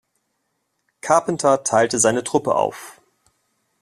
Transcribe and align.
Carpenter 1.01 1.63
teilte 1.63 1.99
seine 1.99 2.23
Truppe 2.23 2.55
auf. 2.55 2.99